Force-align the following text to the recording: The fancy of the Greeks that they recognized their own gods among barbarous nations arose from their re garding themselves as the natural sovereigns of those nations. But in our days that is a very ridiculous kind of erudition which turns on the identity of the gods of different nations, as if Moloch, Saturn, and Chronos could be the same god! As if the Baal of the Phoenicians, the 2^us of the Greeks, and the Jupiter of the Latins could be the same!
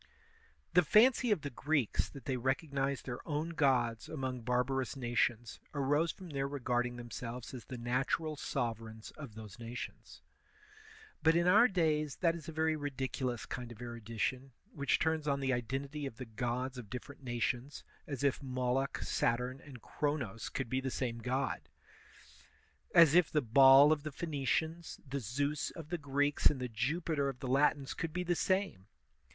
The 0.73 0.81
fancy 0.81 1.29
of 1.29 1.41
the 1.41 1.51
Greeks 1.51 2.09
that 2.09 2.25
they 2.25 2.35
recognized 2.35 3.05
their 3.05 3.19
own 3.23 3.49
gods 3.49 4.09
among 4.09 4.41
barbarous 4.41 4.95
nations 4.95 5.59
arose 5.75 6.11
from 6.11 6.31
their 6.31 6.47
re 6.47 6.59
garding 6.59 6.95
themselves 6.95 7.53
as 7.53 7.65
the 7.65 7.77
natural 7.77 8.35
sovereigns 8.35 9.11
of 9.11 9.35
those 9.35 9.59
nations. 9.59 10.23
But 11.21 11.35
in 11.35 11.45
our 11.47 11.67
days 11.67 12.15
that 12.15 12.33
is 12.33 12.49
a 12.49 12.51
very 12.51 12.75
ridiculous 12.75 13.45
kind 13.45 13.71
of 13.71 13.79
erudition 13.79 14.53
which 14.73 14.97
turns 14.97 15.27
on 15.27 15.39
the 15.39 15.53
identity 15.53 16.07
of 16.07 16.17
the 16.17 16.25
gods 16.25 16.79
of 16.79 16.89
different 16.89 17.21
nations, 17.21 17.83
as 18.07 18.23
if 18.23 18.41
Moloch, 18.41 19.01
Saturn, 19.03 19.61
and 19.63 19.83
Chronos 19.83 20.49
could 20.49 20.67
be 20.67 20.81
the 20.81 20.89
same 20.89 21.19
god! 21.19 21.69
As 22.95 23.13
if 23.13 23.29
the 23.29 23.43
Baal 23.43 23.91
of 23.91 24.01
the 24.01 24.11
Phoenicians, 24.11 24.99
the 25.07 25.19
2^us 25.19 25.71
of 25.73 25.89
the 25.89 25.99
Greeks, 25.99 26.47
and 26.47 26.59
the 26.59 26.69
Jupiter 26.69 27.29
of 27.29 27.37
the 27.39 27.47
Latins 27.47 27.93
could 27.93 28.13
be 28.13 28.23
the 28.23 28.33
same! 28.33 28.87